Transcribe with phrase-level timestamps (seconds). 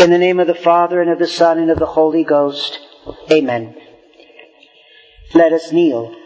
[0.00, 2.78] In the name of the Father, and of the Son, and of the Holy Ghost.
[3.30, 3.76] Amen.
[5.34, 6.16] Let us kneel.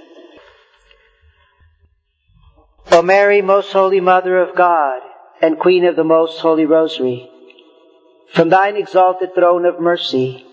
[2.93, 5.01] O Mary, most holy Mother of God,
[5.43, 7.29] and Queen of the most holy Rosary,
[8.33, 10.47] from thine exalted throne of mercy,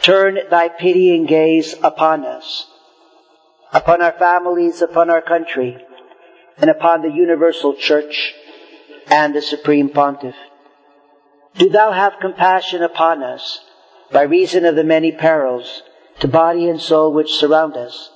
[0.00, 2.68] turn thy pitying gaze upon us,
[3.72, 5.76] upon our families, upon our country,
[6.58, 8.32] and upon the universal church
[9.08, 10.36] and the supreme pontiff.
[11.56, 13.60] Do thou have compassion upon us
[14.12, 15.82] by reason of the many perils
[16.20, 18.10] to body and soul which surround us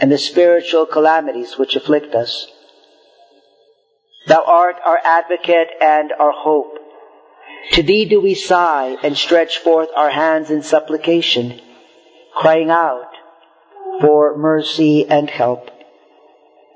[0.00, 2.46] and the spiritual calamities which afflict us.
[4.26, 6.78] Thou art our advocate and our hope.
[7.72, 11.60] To thee do we sigh and stretch forth our hands in supplication,
[12.34, 13.10] crying out
[14.00, 15.70] for mercy and help.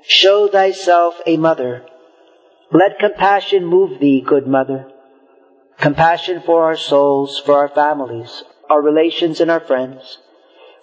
[0.05, 1.85] Show thyself a mother.
[2.71, 4.92] Let compassion move thee, good mother.
[5.79, 10.17] Compassion for our souls, for our families, our relations and our friends,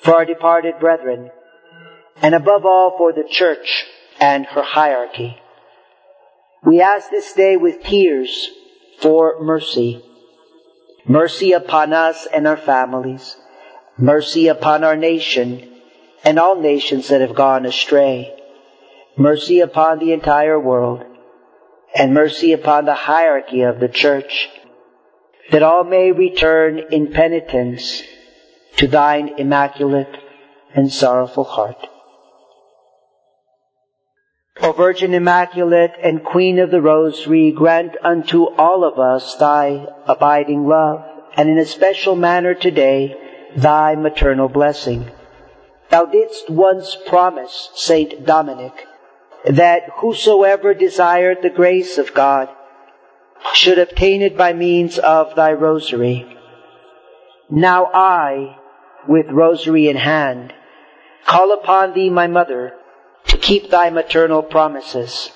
[0.00, 1.30] for our departed brethren,
[2.22, 3.86] and above all for the church
[4.20, 5.40] and her hierarchy.
[6.64, 8.50] We ask this day with tears
[9.00, 10.04] for mercy.
[11.06, 13.36] Mercy upon us and our families.
[13.96, 15.80] Mercy upon our nation
[16.22, 18.36] and all nations that have gone astray.
[19.16, 21.02] Mercy upon the entire world.
[21.94, 24.48] And mercy upon the hierarchy of the church.
[25.50, 28.02] That all may return in penitence
[28.76, 30.16] to thine immaculate
[30.74, 31.86] and sorrowful heart.
[34.62, 40.68] O Virgin Immaculate and Queen of the Rosary, grant unto all of us thy abiding
[40.68, 41.02] love,
[41.36, 43.16] and in a special manner today,
[43.56, 45.10] thy maternal blessing.
[45.88, 48.86] Thou didst once promise, Saint Dominic,
[49.44, 52.48] that whosoever desired the grace of God
[53.54, 56.36] should obtain it by means of thy rosary.
[57.48, 58.56] Now I,
[59.08, 60.54] with rosary in hand,
[61.26, 62.74] call upon thee, my mother,
[63.26, 65.30] to keep thy maternal promises.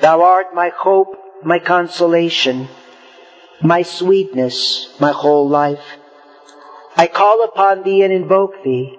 [0.00, 2.68] Thou art my hope, my consolation,
[3.62, 5.84] my sweetness, my whole life.
[6.96, 8.96] I call upon thee and invoke thee,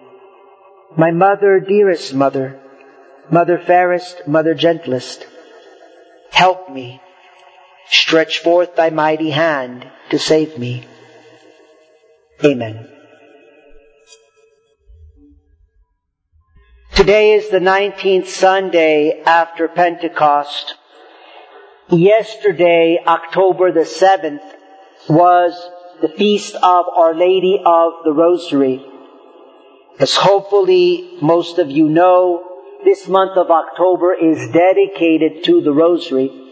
[0.98, 2.60] my mother, dearest mother,
[3.32, 5.26] mother fairest, mother gentlest.
[6.32, 7.02] Help me.
[7.90, 10.86] Stretch forth thy mighty hand to save me.
[12.44, 12.90] Amen.
[16.96, 20.76] Today is the 19th Sunday after Pentecost.
[21.90, 24.42] Yesterday, October the 7th,
[25.08, 25.54] was
[26.02, 28.84] the feast of Our Lady of the Rosary.
[30.00, 32.44] As hopefully most of you know,
[32.84, 36.45] this month of October is dedicated to the Rosary.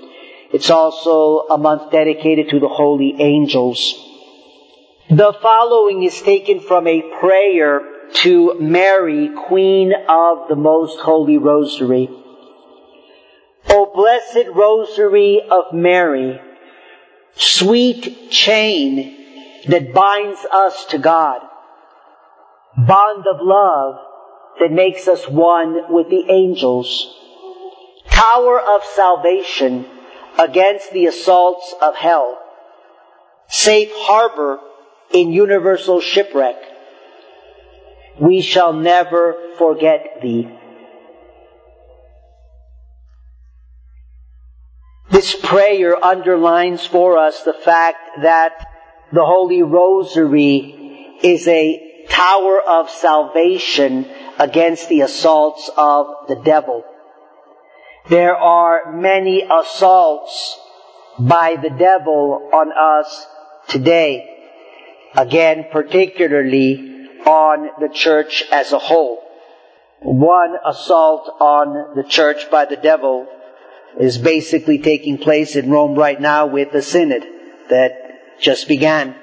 [0.53, 3.95] It's also a month dedicated to the holy angels.
[5.09, 7.81] The following is taken from a prayer
[8.21, 12.07] to Mary, Queen of the Most Holy Rosary.
[13.69, 16.39] O blessed Rosary of Mary,
[17.35, 19.17] sweet chain
[19.67, 21.41] that binds us to God,
[22.77, 23.95] bond of love
[24.59, 27.11] that makes us one with the angels,
[28.11, 29.87] tower of salvation
[30.39, 32.39] against the assaults of hell,
[33.47, 34.59] safe harbor
[35.11, 36.55] in universal shipwreck,
[38.19, 40.49] we shall never forget thee.
[45.09, 48.65] This prayer underlines for us the fact that
[49.11, 54.07] the Holy Rosary is a tower of salvation
[54.39, 56.83] against the assaults of the devil.
[58.09, 60.59] There are many assaults
[61.17, 63.25] by the devil on us
[63.69, 64.29] today.
[65.15, 69.23] Again, particularly on the church as a whole.
[70.01, 73.27] One assault on the church by the devil
[73.97, 77.25] is basically taking place in Rome right now with the synod
[77.69, 79.15] that just began.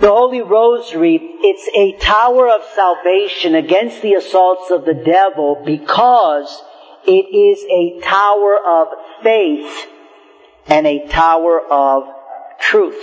[0.00, 6.62] The Holy Rosary, it's a tower of salvation against the assaults of the devil because
[7.06, 8.88] it is a tower of
[9.22, 9.86] faith
[10.66, 12.04] and a tower of
[12.60, 13.02] truth.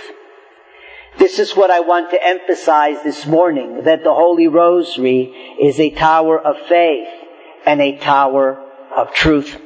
[1.17, 5.23] This is what I want to emphasize this morning, that the Holy Rosary
[5.61, 7.09] is a tower of faith
[7.65, 8.63] and a tower
[8.95, 9.59] of truth.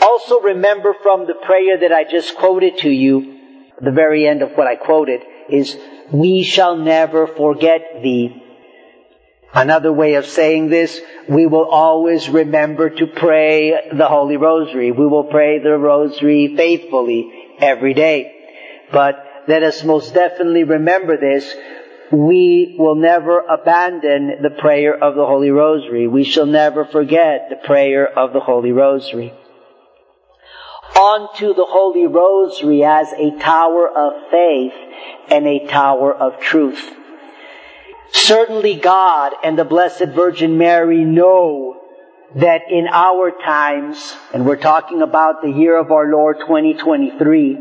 [0.00, 3.36] Also remember from the prayer that I just quoted to you,
[3.80, 5.76] the very end of what I quoted, is,
[6.10, 8.42] we shall never forget thee.
[9.54, 14.92] Another way of saying this, we will always remember to pray the Holy Rosary.
[14.92, 18.34] We will pray the Rosary faithfully every day.
[18.92, 21.50] But let us most definitely remember this.
[22.12, 26.06] We will never abandon the prayer of the Holy Rosary.
[26.06, 29.32] We shall never forget the prayer of the Holy Rosary.
[30.94, 34.74] Onto the Holy Rosary as a tower of faith
[35.30, 36.94] and a tower of truth.
[38.12, 41.80] Certainly God and the Blessed Virgin Mary know
[42.36, 47.58] that in our times, and we're talking about the year of our Lord 2023,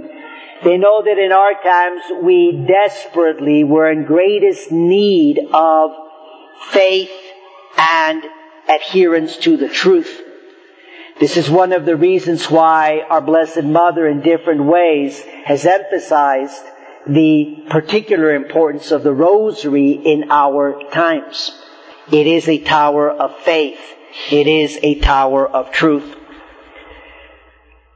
[0.63, 5.91] they know that in our times we desperately were in greatest need of
[6.71, 7.11] faith
[7.77, 8.23] and
[8.67, 10.21] adherence to the truth.
[11.19, 16.63] This is one of the reasons why our Blessed Mother in different ways has emphasized
[17.07, 21.51] the particular importance of the rosary in our times.
[22.11, 23.79] It is a tower of faith.
[24.31, 26.15] It is a tower of truth.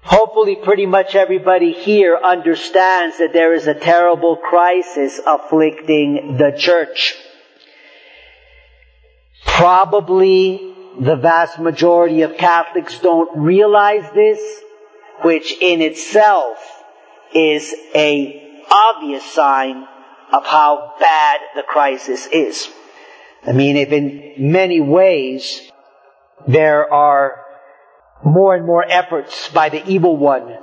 [0.03, 7.15] Hopefully pretty much everybody here understands that there is a terrible crisis afflicting the church.
[9.45, 14.39] Probably the vast majority of Catholics don't realize this,
[15.21, 16.57] which in itself
[17.33, 18.40] is a
[18.71, 19.85] obvious sign
[20.31, 22.69] of how bad the crisis is.
[23.43, 25.71] I mean, if in many ways
[26.47, 27.43] there are
[28.23, 30.57] more and more efforts by the evil one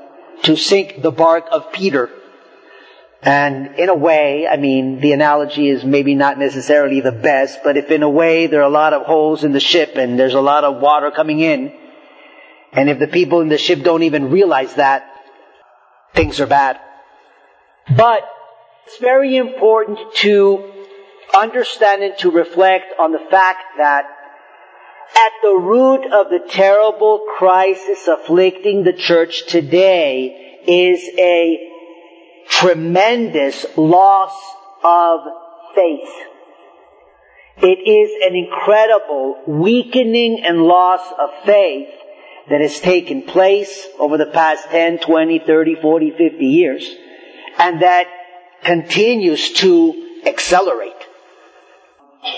[0.45, 2.11] to sink the bark of Peter.
[3.21, 7.77] And in a way, I mean, the analogy is maybe not necessarily the best, but
[7.77, 10.35] if in a way there are a lot of holes in the ship and there's
[10.35, 11.73] a lot of water coming in,
[12.73, 15.05] and if the people in the ship don't even realize that,
[16.15, 16.79] things are bad.
[17.97, 18.29] But
[18.87, 20.73] it's very important to
[21.35, 24.05] understand and to reflect on the fact that
[25.15, 31.71] at the root of the terrible crisis afflicting the church today is a
[32.49, 34.35] tremendous loss
[34.85, 35.21] of
[35.75, 36.13] faith.
[37.59, 41.89] It is an incredible weakening and loss of faith
[42.51, 46.97] that has taken place over the past 10, 20, 30, 40, 50 years
[47.59, 48.07] and that
[48.63, 50.93] continues to accelerate.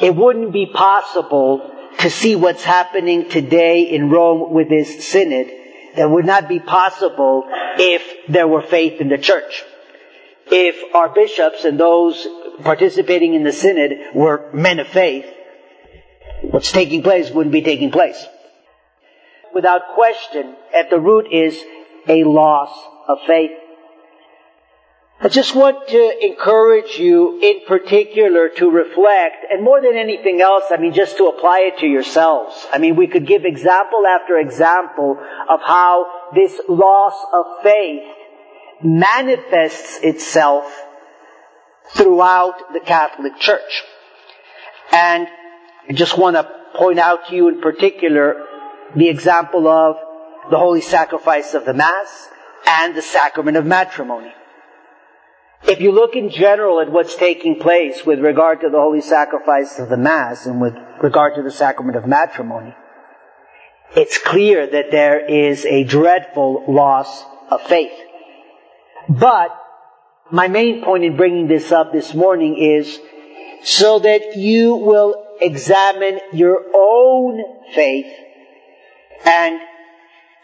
[0.01, 5.51] It wouldn't be possible to see what's happening today in Rome with this synod
[5.97, 7.45] that would not be possible
[7.79, 9.65] if there were faith in the church.
[10.47, 12.27] If our bishops and those
[12.63, 15.27] participating in the synod were men of faith,
[16.43, 18.25] what's taking place wouldn't be taking place.
[19.55, 21.61] Without question, at the root is
[22.09, 22.71] a loss
[23.09, 23.51] of faith.
[25.23, 30.65] I just want to encourage you in particular to reflect, and more than anything else,
[30.71, 32.55] I mean, just to apply it to yourselves.
[32.73, 38.03] I mean, we could give example after example of how this loss of faith
[38.83, 40.65] manifests itself
[41.91, 43.83] throughout the Catholic Church.
[44.91, 45.29] And
[45.87, 48.47] I just want to point out to you in particular
[48.97, 49.97] the example of
[50.51, 52.29] the holy sacrifice of the Mass
[52.67, 54.33] and the sacrament of matrimony.
[55.65, 59.79] If you look in general at what's taking place with regard to the holy sacrifice
[59.79, 62.75] of the Mass and with regard to the sacrament of matrimony,
[63.95, 67.93] it's clear that there is a dreadful loss of faith.
[69.09, 69.51] But
[70.31, 72.99] my main point in bringing this up this morning is
[73.63, 77.43] so that you will examine your own
[77.75, 78.13] faith
[79.25, 79.61] and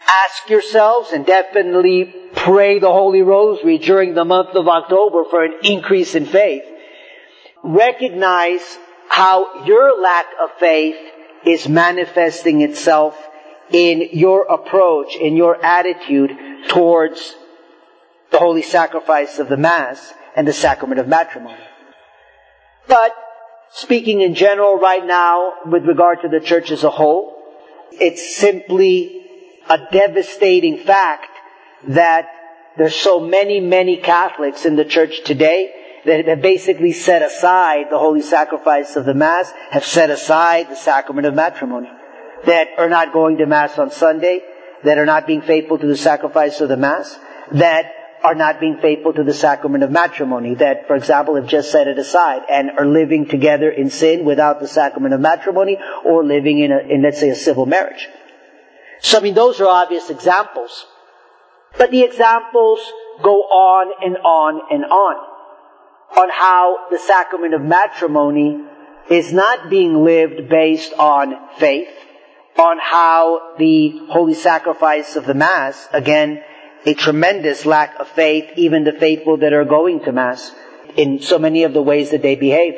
[0.07, 5.59] ask yourselves and definitely pray the Holy Rosary during the month of October for an
[5.63, 6.63] increase in faith.
[7.63, 8.61] Recognize
[9.09, 10.97] how your lack of faith
[11.45, 13.17] is manifesting itself
[13.71, 16.31] in your approach, in your attitude
[16.67, 17.35] towards
[18.31, 21.57] the holy sacrifice of the Mass and the sacrament of matrimony.
[22.87, 23.13] But
[23.71, 27.35] speaking in general right now with regard to the church as a whole,
[27.91, 29.16] it's simply
[29.69, 31.29] a devastating fact
[31.89, 32.29] that
[32.77, 35.73] there's so many, many Catholics in the church today
[36.05, 40.75] that have basically set aside the holy sacrifice of the Mass, have set aside the
[40.75, 41.89] sacrament of matrimony,
[42.45, 44.41] that are not going to Mass on Sunday,
[44.83, 47.17] that are not being faithful to the sacrifice of the Mass,
[47.51, 47.91] that
[48.23, 51.87] are not being faithful to the sacrament of matrimony, that, for example, have just set
[51.87, 56.59] it aside and are living together in sin without the sacrament of matrimony or living
[56.59, 58.07] in, a, in let's say, a civil marriage.
[59.01, 60.85] So, I mean, those are obvious examples.
[61.77, 62.79] But the examples
[63.21, 65.27] go on and on and on
[66.15, 68.63] on how the sacrament of matrimony
[69.09, 71.89] is not being lived based on faith,
[72.57, 76.43] on how the holy sacrifice of the Mass, again,
[76.85, 80.51] a tremendous lack of faith, even the faithful that are going to Mass,
[80.95, 82.73] in so many of the ways that they behave.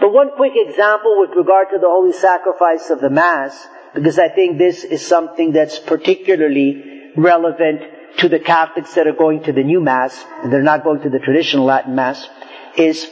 [0.00, 4.28] But one quick example with regard to the holy sacrifice of the Mass, because I
[4.28, 7.82] think this is something that's particularly relevant
[8.18, 11.10] to the Catholics that are going to the new Mass, and they're not going to
[11.10, 12.28] the traditional Latin Mass,
[12.76, 13.08] is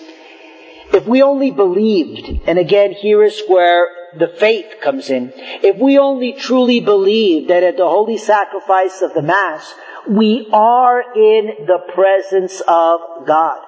[0.93, 3.87] if we only believed, and again here is where
[4.19, 9.15] the faith comes in, if we only truly believe that at the holy sacrifice of
[9.15, 9.73] the Mass,
[10.09, 13.61] we are in the presence of God.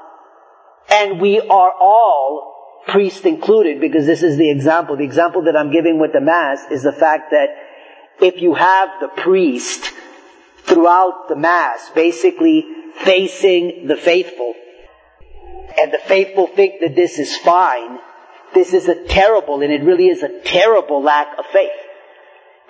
[0.90, 2.53] And we are all,
[2.86, 4.96] priest included, because this is the example.
[4.96, 7.48] The example that I'm giving with the Mass is the fact that
[8.20, 9.90] if you have the priest
[10.64, 12.64] throughout the Mass, basically
[12.96, 14.54] facing the faithful,
[15.78, 17.98] and the faithful think that this is fine,
[18.54, 21.70] this is a terrible, and it really is a terrible lack of faith.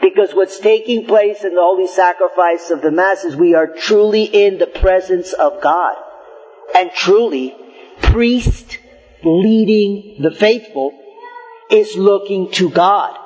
[0.00, 4.24] Because what's taking place in the holy sacrifice of the Mass is we are truly
[4.24, 5.96] in the presence of God.
[6.74, 7.54] And truly,
[8.00, 8.78] priest
[9.24, 10.92] leading the faithful
[11.70, 13.18] is looking to God.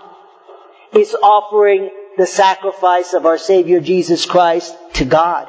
[0.93, 5.49] Is offering the sacrifice of our Savior Jesus Christ to God.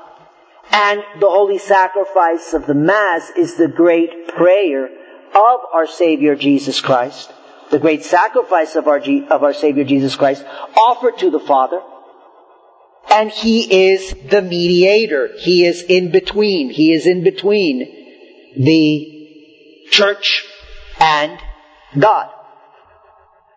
[0.72, 6.80] And the holy sacrifice of the Mass is the great prayer of our Savior Jesus
[6.80, 7.32] Christ,
[7.72, 10.46] the great sacrifice of our, of our Savior Jesus Christ,
[10.78, 11.82] offered to the Father.
[13.10, 15.32] And He is the mediator.
[15.38, 16.70] He is in between.
[16.70, 17.80] He is in between
[18.56, 19.19] the
[19.90, 20.46] church
[21.00, 21.40] and
[21.98, 22.32] God.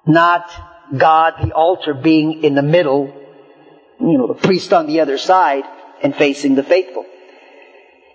[0.06, 0.50] Not
[0.96, 3.12] God, the altar being in the middle,
[4.00, 5.64] you know, the priest on the other side,
[6.02, 7.06] and facing the faithful.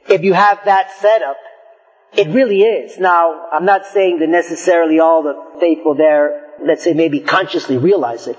[0.10, 1.38] If you have that setup,
[2.14, 2.98] it really is.
[2.98, 8.28] Now, I'm not saying that necessarily all the faithful there, let's say maybe consciously realize
[8.28, 8.38] it,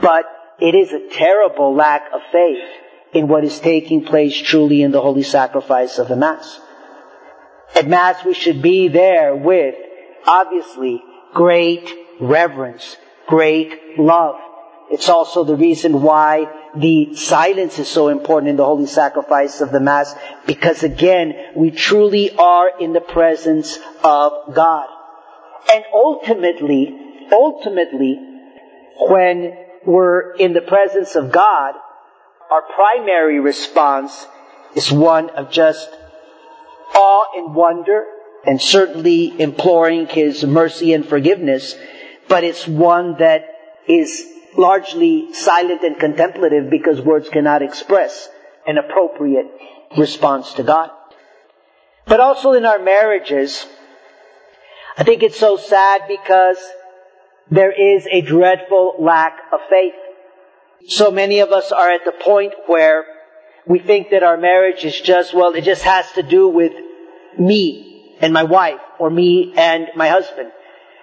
[0.00, 0.24] but
[0.60, 2.64] it is a terrible lack of faith
[3.12, 6.60] in what is taking place truly in the holy sacrifice of the Mass.
[7.76, 9.74] At Mass we should be there with,
[10.26, 11.02] obviously,
[11.34, 12.96] great reverence,
[13.28, 14.36] great love.
[14.90, 19.72] It's also the reason why the silence is so important in the holy sacrifice of
[19.72, 20.14] the Mass,
[20.46, 24.88] because again, we truly are in the presence of God.
[25.70, 26.98] And ultimately,
[27.30, 28.18] ultimately,
[28.98, 29.54] when
[29.84, 31.74] we're in the presence of God,
[32.50, 34.26] our primary response
[34.74, 35.90] is one of just
[36.94, 38.04] awe and wonder,
[38.44, 41.74] and certainly imploring His mercy and forgiveness,
[42.28, 43.44] but it's one that
[43.88, 44.24] is
[44.56, 48.28] largely silent and contemplative because words cannot express
[48.66, 49.46] an appropriate
[49.96, 50.90] response to God.
[52.06, 53.66] But also in our marriages,
[54.96, 56.58] I think it's so sad because
[57.50, 59.94] there is a dreadful lack of faith.
[60.88, 63.04] So many of us are at the point where
[63.66, 66.72] we think that our marriage is just, well, it just has to do with
[67.38, 70.52] me and my wife or me and my husband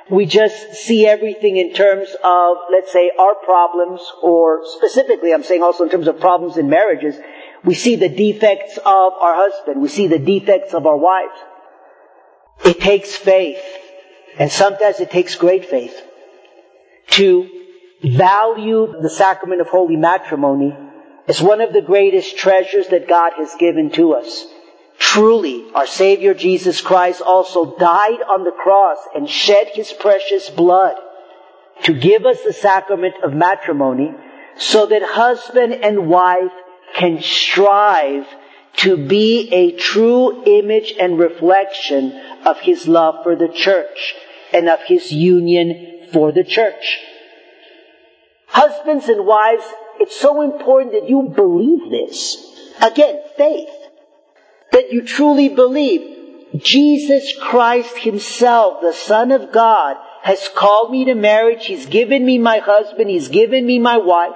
[0.10, 5.64] we just see everything in terms of, let's say, our problems, or specifically, I'm saying
[5.64, 7.16] also in terms of problems in marriages,
[7.64, 11.38] we see the defects of our husband, we see the defects of our wives.
[12.66, 13.64] It takes faith,
[14.38, 15.96] and sometimes it takes great faith,
[17.12, 17.50] to
[18.04, 20.76] value the sacrament of holy matrimony
[21.28, 24.46] as one of the greatest treasures that God has given to us.
[25.00, 30.96] Truly, our Savior Jesus Christ also died on the cross and shed His precious blood
[31.84, 34.14] to give us the sacrament of matrimony
[34.58, 36.52] so that husband and wife
[36.96, 38.26] can strive
[38.78, 42.12] to be a true image and reflection
[42.46, 44.16] of His love for the church
[44.52, 47.00] and of His union for the church.
[48.48, 49.66] Husbands and wives,
[50.04, 52.38] it's so important that you believe this.
[52.82, 53.70] Again, faith
[54.74, 61.16] that you truly believe Jesus Christ Himself, the Son of God, has called me to
[61.16, 61.66] marriage.
[61.66, 63.10] He's given me my husband.
[63.10, 64.36] He's given me my wife.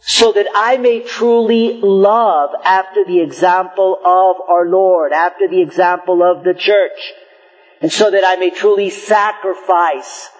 [0.00, 6.22] So that I may truly love after the example of our Lord, after the example
[6.22, 6.98] of the church.
[7.80, 10.30] And so that I may truly sacrifice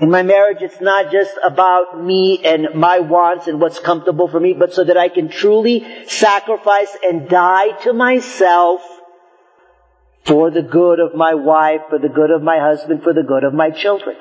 [0.00, 4.38] in my marriage, it's not just about me and my wants and what's comfortable for
[4.38, 8.80] me, but so that I can truly sacrifice and die to myself
[10.24, 13.42] for the good of my wife, for the good of my husband, for the good
[13.42, 14.16] of my children.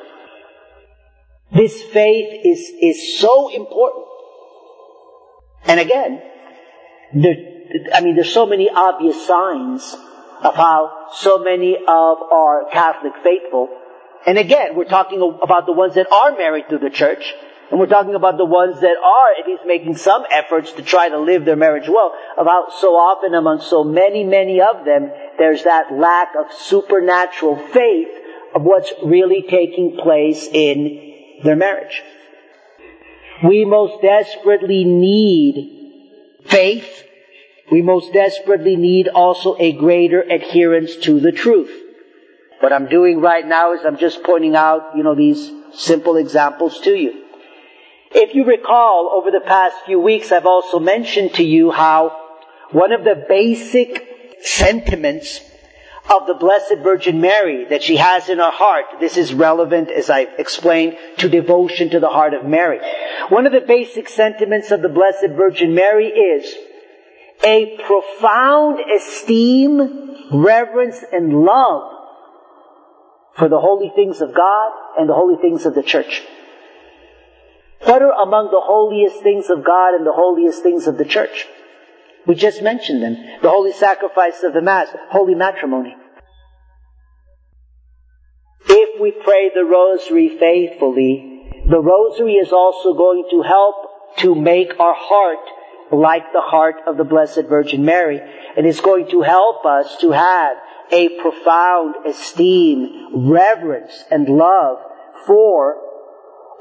[1.53, 4.05] This faith is, is so important.
[5.65, 6.21] And again,
[7.13, 7.35] there,
[7.93, 9.95] I mean, there's so many obvious signs
[10.41, 13.69] of how so many of our Catholic faithful
[14.27, 17.33] and again, we're talking about the ones that are married to the church.
[17.71, 21.07] and we're talking about the ones that are at least making some efforts to try
[21.07, 25.63] to live their marriage well, about so often among so many, many of them, there's
[25.63, 28.09] that lack of supernatural faith
[28.53, 32.03] of what's really taking place in their marriage.
[33.45, 37.03] We most desperately need faith.
[37.71, 41.86] We most desperately need also a greater adherence to the truth.
[42.59, 46.79] What I'm doing right now is I'm just pointing out, you know, these simple examples
[46.81, 47.23] to you.
[48.11, 52.15] If you recall, over the past few weeks, I've also mentioned to you how
[52.71, 55.41] one of the basic sentiments
[56.09, 58.85] of the Blessed Virgin Mary that she has in her heart.
[58.99, 62.79] This is relevant, as I explained, to devotion to the heart of Mary.
[63.29, 66.55] One of the basic sentiments of the Blessed Virgin Mary is
[67.45, 71.96] a profound esteem, reverence, and love
[73.37, 76.23] for the holy things of God and the holy things of the church.
[77.83, 81.47] What are among the holiest things of God and the holiest things of the church?
[82.25, 83.15] We just mentioned them.
[83.41, 85.95] The holy sacrifice of the Mass, holy matrimony.
[88.67, 94.79] If we pray the rosary faithfully, the rosary is also going to help to make
[94.79, 95.39] our heart
[95.91, 98.19] like the heart of the Blessed Virgin Mary.
[98.57, 100.57] And it's going to help us to have
[100.91, 104.77] a profound esteem, reverence, and love
[105.25, 105.77] for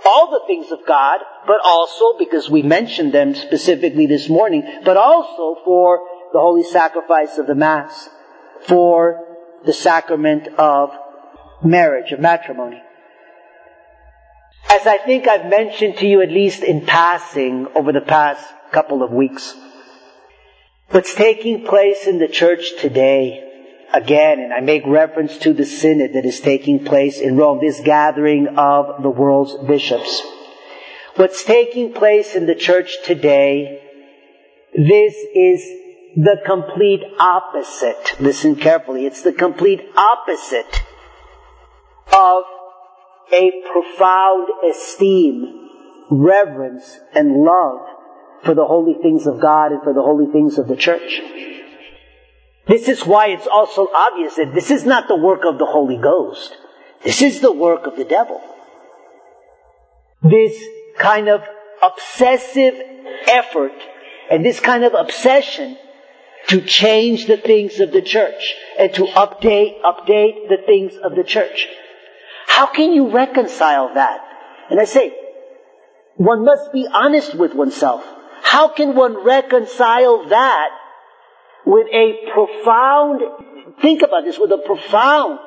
[0.04, 4.96] all the things of God, but also, because we mentioned them specifically this morning, but
[4.96, 6.00] also for
[6.32, 8.08] the holy sacrifice of the Mass,
[8.62, 9.24] for
[9.64, 10.90] the sacrament of
[11.62, 12.82] marriage, of matrimony.
[14.68, 19.02] As I think I've mentioned to you at least in passing over the past couple
[19.02, 19.54] of weeks,
[20.90, 23.45] what's taking place in the church today
[23.92, 27.80] again, and I make reference to the synod that is taking place in Rome, this
[27.80, 30.22] gathering of the world's bishops.
[31.16, 33.82] What's taking place in the church today,
[34.74, 35.62] this is
[36.16, 38.20] the complete opposite.
[38.20, 39.06] Listen carefully.
[39.06, 40.82] It's the complete opposite
[42.12, 42.44] of
[43.32, 45.68] a profound esteem,
[46.10, 47.80] reverence, and love
[48.44, 51.20] for the holy things of God and for the holy things of the church.
[52.66, 55.98] This is why it's also obvious that this is not the work of the Holy
[55.98, 56.56] Ghost.
[57.04, 58.40] This is the work of the devil.
[60.22, 60.60] This
[60.98, 61.42] kind of
[61.82, 62.74] obsessive
[63.28, 63.72] effort
[64.30, 65.76] and this kind of obsession
[66.48, 71.24] to change the things of the church and to update, update the things of the
[71.24, 71.68] church.
[72.46, 74.20] How can you reconcile that?
[74.70, 75.14] And I say,
[76.16, 78.04] one must be honest with oneself.
[78.42, 80.70] How can one reconcile that
[81.66, 83.22] with a profound,
[83.82, 85.40] think about this, with a profound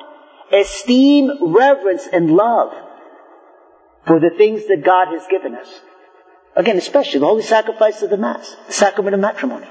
[0.52, 2.72] esteem, reverence, and love
[4.06, 5.68] for the things that God has given us.
[6.54, 9.66] Again, especially the holy sacrifice of the Mass, the sacrament of matrimony.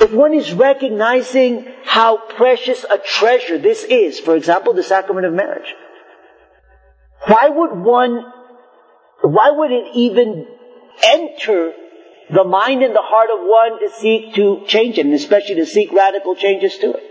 [0.00, 5.32] If one is recognizing how precious a treasure this is, for example, the sacrament of
[5.32, 5.74] marriage,
[7.26, 8.32] why would one,
[9.22, 10.46] why would it even
[11.02, 11.72] enter
[12.30, 15.66] the mind and the heart of one to seek to change it, and especially to
[15.66, 17.02] seek radical changes to it.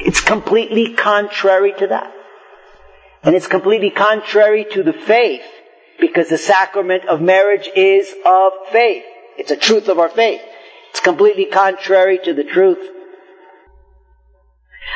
[0.00, 2.12] It's completely contrary to that.
[3.22, 5.44] And it's completely contrary to the faith,
[6.00, 9.04] because the sacrament of marriage is of faith.
[9.38, 10.40] It's a truth of our faith.
[10.90, 12.90] It's completely contrary to the truth.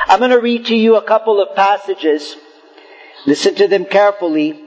[0.09, 2.37] I'm going to read to you a couple of passages.
[3.27, 4.66] Listen to them carefully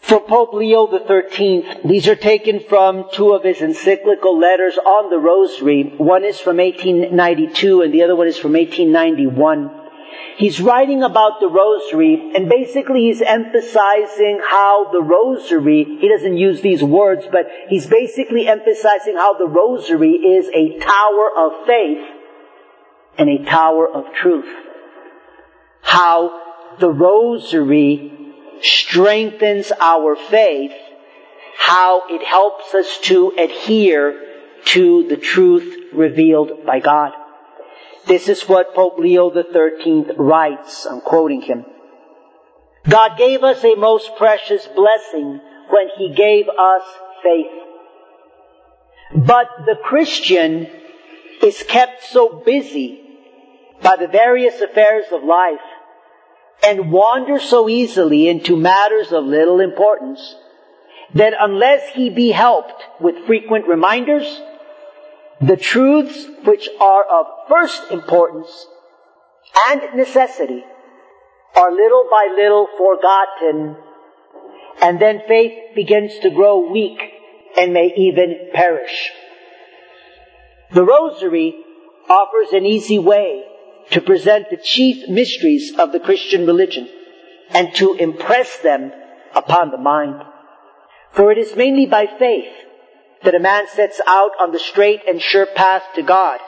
[0.00, 1.64] from Pope Leo XIII.
[1.84, 5.94] These are taken from two of his encyclical letters on the Rosary.
[5.96, 9.82] One is from 1892 and the other one is from 1891.
[10.36, 16.60] He's writing about the Rosary and basically he's emphasizing how the Rosary, he doesn't use
[16.60, 22.06] these words, but he's basically emphasizing how the Rosary is a tower of faith
[23.18, 24.48] and a tower of truth.
[25.80, 26.42] How
[26.78, 28.15] the Rosary
[28.62, 30.72] strengthens our faith,
[31.58, 34.22] how it helps us to adhere
[34.66, 37.12] to the truth revealed by God.
[38.06, 40.86] This is what Pope Leo XIII writes.
[40.86, 41.64] I'm quoting him.
[42.88, 45.40] God gave us a most precious blessing
[45.70, 46.82] when He gave us
[47.22, 47.52] faith.
[49.14, 50.68] But the Christian
[51.42, 53.00] is kept so busy
[53.82, 55.60] by the various affairs of life
[56.62, 60.34] and wander so easily into matters of little importance
[61.14, 64.40] that unless he be helped with frequent reminders,
[65.40, 68.66] the truths which are of first importance
[69.68, 70.64] and necessity
[71.54, 73.76] are little by little forgotten
[74.82, 77.00] and then faith begins to grow weak
[77.56, 79.10] and may even perish.
[80.72, 81.64] The Rosary
[82.08, 83.44] offers an easy way
[83.90, 86.88] to present the chief mysteries of the Christian religion
[87.50, 88.92] and to impress them
[89.34, 90.22] upon the mind.
[91.12, 92.52] For it is mainly by faith
[93.22, 96.40] that a man sets out on the straight and sure path to God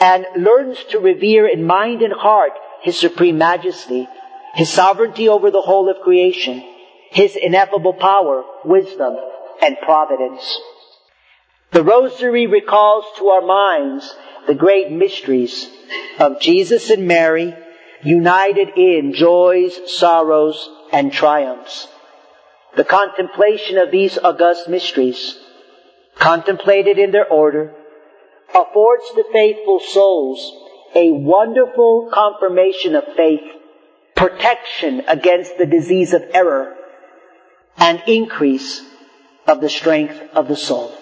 [0.00, 4.08] and learns to revere in mind and heart His supreme majesty,
[4.54, 6.62] His sovereignty over the whole of creation,
[7.10, 9.16] His ineffable power, wisdom,
[9.60, 10.60] and providence.
[11.70, 14.14] The Rosary recalls to our minds
[14.46, 15.68] the great mysteries
[16.18, 17.54] of Jesus and Mary
[18.02, 21.88] united in joys, sorrows, and triumphs.
[22.76, 25.38] The contemplation of these august mysteries,
[26.18, 27.74] contemplated in their order,
[28.50, 30.58] affords the faithful souls
[30.94, 33.40] a wonderful confirmation of faith,
[34.14, 36.74] protection against the disease of error,
[37.78, 38.82] and increase
[39.46, 40.92] of the strength of the soul.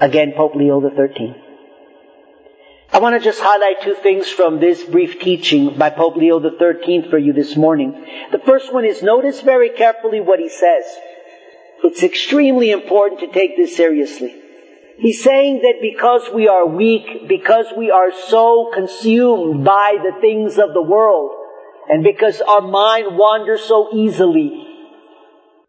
[0.00, 1.43] Again, Pope Leo XIII.
[2.94, 7.10] I want to just highlight two things from this brief teaching by Pope Leo XIII
[7.10, 7.90] for you this morning.
[8.30, 10.84] The first one is notice very carefully what he says.
[11.82, 14.32] It's extremely important to take this seriously.
[14.96, 20.56] He's saying that because we are weak, because we are so consumed by the things
[20.56, 21.32] of the world,
[21.88, 24.68] and because our mind wanders so easily,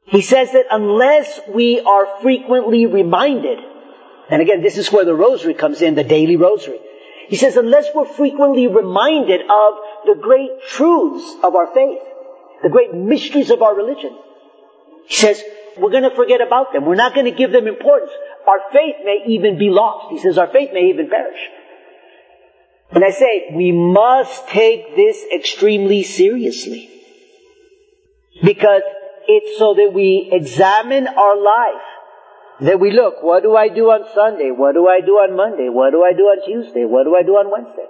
[0.04, 3.58] he says that unless we are frequently reminded,
[4.30, 6.80] and again, this is where the rosary comes in, the daily rosary.
[7.28, 9.74] He says, unless we're frequently reminded of
[10.06, 12.00] the great truths of our faith,
[12.64, 14.16] the great mysteries of our religion,
[15.08, 15.42] he says,
[15.78, 16.86] we're going to forget about them.
[16.86, 18.12] We're not going to give them importance.
[18.48, 20.12] Our faith may even be lost.
[20.12, 21.40] He says, our faith may even perish.
[22.92, 26.90] And I say, we must take this extremely seriously.
[28.44, 28.82] Because
[29.28, 31.82] it's so that we examine our life
[32.62, 34.52] that we look, what do I do on Sunday?
[34.52, 35.68] What do I do on Monday?
[35.70, 36.86] What do I do on Tuesday?
[36.86, 37.88] What do I do on Wednesday?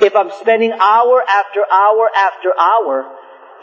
[0.00, 3.16] If I'm spending hour after hour after hour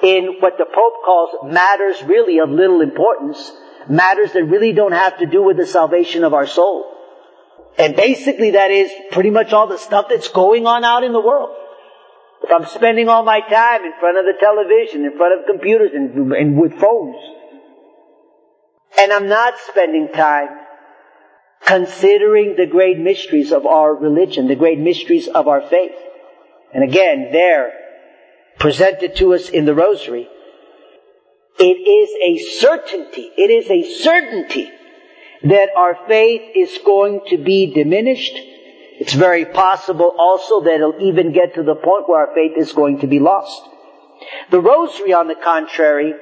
[0.03, 3.51] in what the Pope calls matters really of little importance,
[3.89, 6.89] matters that really don't have to do with the salvation of our soul.
[7.77, 11.21] And basically that is pretty much all the stuff that's going on out in the
[11.21, 11.55] world.
[12.43, 15.91] If I'm spending all my time in front of the television, in front of computers,
[15.93, 17.15] and, and with phones,
[18.99, 20.49] and I'm not spending time
[21.65, 25.95] considering the great mysteries of our religion, the great mysteries of our faith.
[26.73, 27.71] And again, there,
[28.59, 30.27] presented to us in the rosary,
[31.59, 34.69] it is a certainty, it is a certainty
[35.43, 38.33] that our faith is going to be diminished.
[38.99, 42.71] It's very possible also that it'll even get to the point where our faith is
[42.73, 43.61] going to be lost.
[44.49, 46.13] The rosary, on the contrary,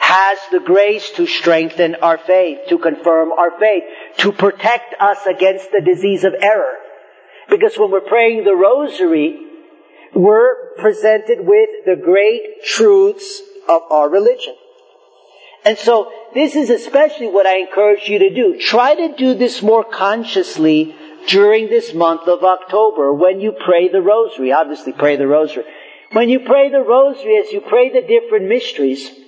[0.00, 3.84] has the grace to strengthen our faith, to confirm our faith,
[4.16, 6.74] to protect us against the disease of error.
[7.48, 9.38] Because when we're praying the rosary,
[10.14, 14.54] we're presented with the great truths of our religion.
[15.64, 18.58] And so this is especially what I encourage you to do.
[18.58, 20.96] Try to do this more consciously
[21.28, 24.52] during this month of October when you pray the rosary.
[24.52, 25.64] Obviously pray the rosary.
[26.12, 29.19] When you pray the rosary, as you pray the different mysteries,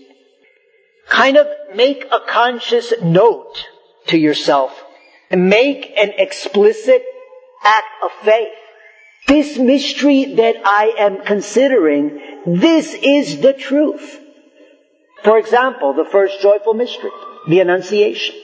[1.08, 3.66] kind of make a conscious note
[4.06, 4.72] to yourself
[5.30, 7.04] and make an explicit
[7.64, 8.48] act of faith.
[9.28, 14.20] This mystery that I am considering, this is the truth.
[15.22, 17.10] For example, the first joyful mystery,
[17.48, 18.34] the Annunciation.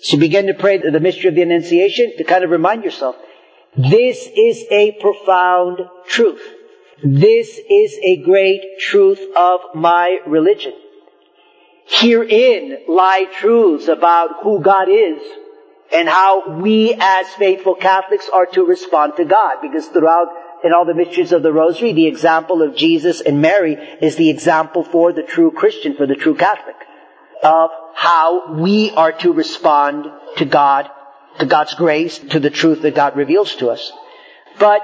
[0.00, 3.16] So begin to pray the mystery of the Annunciation to kind of remind yourself,
[3.76, 6.42] this is a profound truth.
[7.02, 10.72] This is a great truth of my religion.
[11.86, 15.20] Herein lie truths about who God is
[15.92, 19.58] and how we as faithful Catholics are to respond to God.
[19.60, 20.28] Because throughout
[20.64, 24.30] in all the mysteries of the Rosary, the example of Jesus and Mary is the
[24.30, 26.76] example for the true Christian, for the true Catholic,
[27.42, 30.06] of how we are to respond
[30.38, 30.90] to God,
[31.38, 33.92] to God's grace, to the truth that God reveals to us.
[34.58, 34.80] But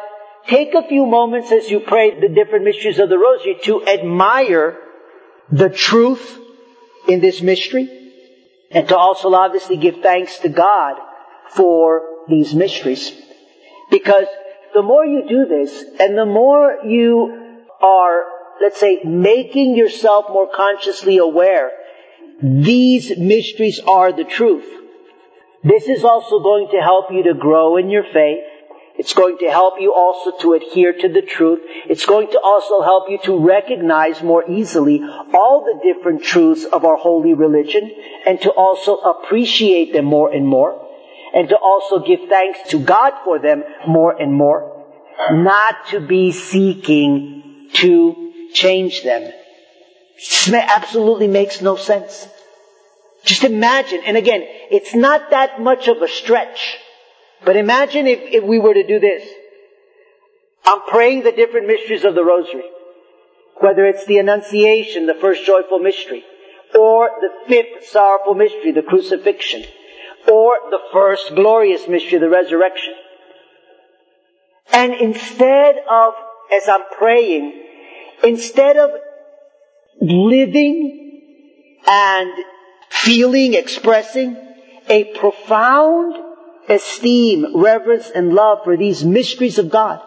[0.48, 4.76] take a few moments as you pray the different mysteries of the Rosary to admire
[5.50, 6.38] the truth
[7.08, 7.88] in this mystery
[8.70, 10.96] and to also obviously give thanks to God
[11.50, 13.12] for these mysteries.
[13.90, 14.26] Because
[14.74, 18.24] the more you do this and the more you are,
[18.60, 21.70] let's say, making yourself more consciously aware,
[22.42, 24.66] these mysteries are the truth.
[25.62, 28.44] This is also going to help you to grow in your faith.
[29.00, 31.60] It's going to help you also to adhere to the truth.
[31.88, 35.00] It's going to also help you to recognize more easily
[35.32, 37.90] all the different truths of our holy religion
[38.26, 40.86] and to also appreciate them more and more
[41.34, 44.84] and to also give thanks to God for them more and more.
[45.30, 49.32] Not to be seeking to change them.
[50.52, 52.28] Absolutely makes no sense.
[53.24, 56.76] Just imagine, and again, it's not that much of a stretch
[57.44, 59.28] but imagine if, if we were to do this.
[60.64, 62.64] I'm praying the different mysteries of the rosary.
[63.60, 66.24] Whether it's the Annunciation, the first joyful mystery,
[66.74, 69.64] or the fifth sorrowful mystery, the crucifixion,
[70.28, 72.94] or the first glorious mystery, the resurrection.
[74.72, 76.14] And instead of,
[76.54, 77.64] as I'm praying,
[78.22, 78.90] instead of
[80.00, 81.20] living
[81.86, 82.30] and
[82.88, 84.36] feeling, expressing
[84.88, 86.29] a profound
[86.70, 90.00] esteem, reverence, and love for these mysteries of God.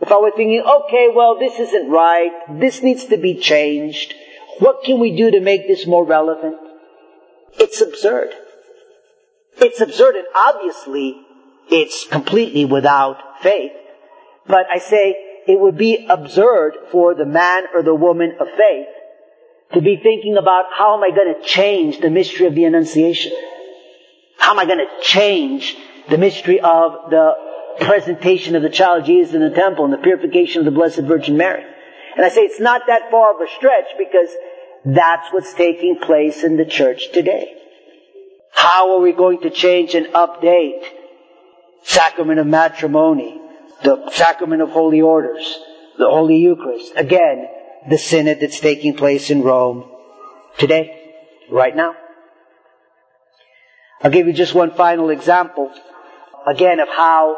[0.00, 2.30] If I were thinking, okay, well, this isn't right,
[2.60, 4.14] this needs to be changed,
[4.60, 6.56] what can we do to make this more relevant?
[7.58, 8.30] It's absurd.
[9.56, 11.20] It's absurd and obviously
[11.68, 13.72] it's completely without faith.
[14.46, 18.86] But I say it would be absurd for the man or the woman of faith
[19.72, 23.32] to be thinking about how am I going to change the mystery of the Annunciation?
[24.38, 25.76] How am I going to change
[26.08, 27.32] the mystery of the
[27.80, 31.36] presentation of the child Jesus in the temple and the purification of the Blessed Virgin
[31.36, 31.64] Mary?
[32.16, 34.28] And I say it's not that far of a stretch because
[34.84, 37.54] that's what's taking place in the church today.
[38.52, 40.82] How are we going to change and update
[41.84, 43.40] sacrament of matrimony,
[43.84, 45.58] the sacrament of holy orders,
[45.96, 46.92] the Holy Eucharist?
[46.96, 47.46] Again,
[47.88, 49.84] the synod that's taking place in Rome
[50.58, 51.12] today,
[51.50, 51.94] right now.
[54.02, 55.72] I'll give you just one final example,
[56.48, 57.36] again, of how,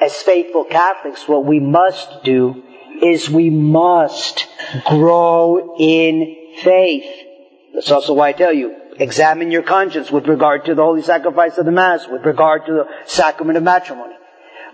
[0.00, 2.62] as faithful Catholics, what we must do
[3.02, 4.46] is we must
[4.86, 7.06] grow in faith.
[7.74, 11.56] That's also why I tell you, examine your conscience with regard to the holy sacrifice
[11.58, 14.14] of the Mass, with regard to the sacrament of matrimony.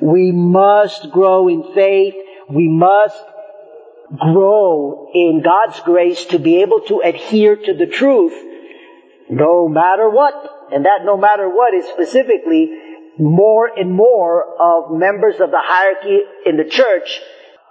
[0.01, 2.14] We must grow in faith.
[2.49, 3.23] We must
[4.17, 8.33] grow in God's grace to be able to adhere to the truth
[9.29, 10.35] no matter what.
[10.73, 12.88] And that no matter what is specifically
[13.18, 17.20] more and more of members of the hierarchy in the church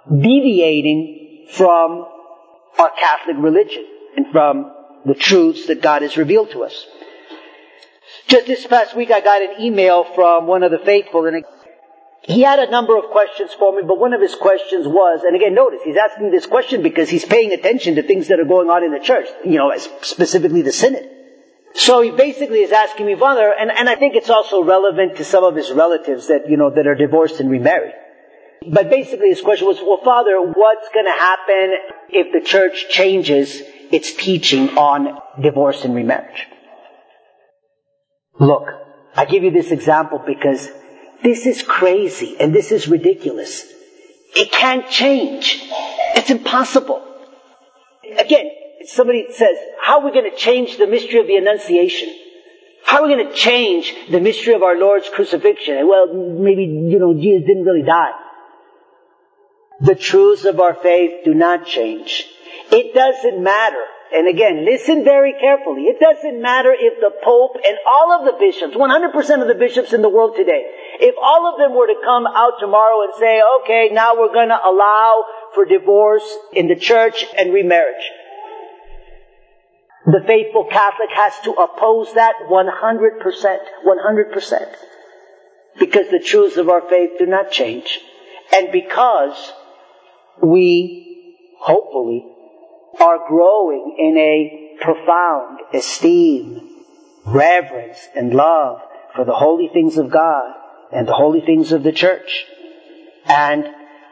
[0.08, 2.06] deviating from
[2.78, 3.84] our Catholic religion
[4.16, 4.72] and from
[5.06, 6.86] the truths that God has revealed to us.
[8.26, 11.44] Just this past week I got an email from one of the faithful and
[12.22, 15.34] he had a number of questions for me, but one of his questions was, and
[15.34, 18.68] again notice, he's asking this question because he's paying attention to things that are going
[18.68, 21.08] on in the church, you know, specifically the synod.
[21.74, 25.24] So he basically is asking me, Father, and, and I think it's also relevant to
[25.24, 27.94] some of his relatives that, you know, that are divorced and remarried.
[28.66, 31.74] But basically his question was, well, Father, what's going to happen
[32.08, 36.46] if the church changes its teaching on divorce and remarriage?
[38.40, 38.68] Look,
[39.14, 40.68] I give you this example because
[41.22, 43.64] this is crazy and this is ridiculous.
[44.34, 45.62] It can't change.
[46.14, 47.04] It's impossible.
[48.18, 48.50] Again,
[48.86, 52.14] somebody says, how are we going to change the mystery of the Annunciation?
[52.84, 55.86] How are we going to change the mystery of our Lord's crucifixion?
[55.86, 58.12] Well, maybe, you know, Jesus didn't really die.
[59.80, 62.26] The truths of our faith do not change.
[62.70, 63.84] It doesn't matter.
[64.12, 65.82] And again, listen very carefully.
[65.82, 69.92] It doesn't matter if the Pope and all of the bishops, 100% of the bishops
[69.92, 70.64] in the world today,
[71.00, 74.48] if all of them were to come out tomorrow and say, okay, now we're going
[74.48, 78.04] to allow for divorce in the church and remarriage.
[80.06, 83.58] The faithful Catholic has to oppose that 100%.
[83.86, 84.76] 100%.
[85.78, 88.00] Because the truths of our faith do not change.
[88.54, 89.52] And because
[90.42, 92.24] we, hopefully,
[93.00, 96.68] are growing in a profound esteem,
[97.26, 98.80] reverence, and love
[99.14, 100.54] for the holy things of God
[100.92, 102.46] and the holy things of the church.
[103.26, 103.64] And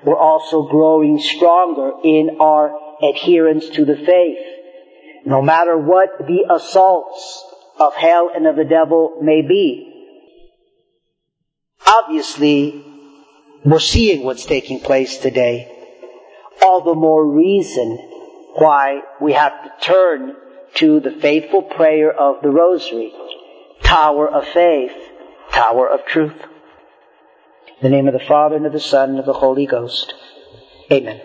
[0.05, 2.71] we're also growing stronger in our
[3.03, 4.56] adherence to the faith
[5.27, 7.45] no matter what the assaults
[7.79, 9.93] of hell and of the devil may be.
[11.85, 12.85] Obviously,
[13.65, 15.73] we're seeing what's taking place today.
[16.63, 17.99] All the more reason
[18.55, 20.37] why we have to turn
[20.75, 23.13] to the faithful prayer of the Rosary,
[23.83, 24.93] Tower of Faith,
[25.51, 26.41] Tower of Truth.
[27.81, 30.15] In the name of the Father and of the Son and of the Holy Ghost.
[30.91, 31.21] Amen.